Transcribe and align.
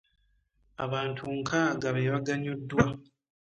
Abantu 0.85 1.23
nkaaga 1.39 1.89
be 1.95 2.01
baganyuddwa. 2.13 2.85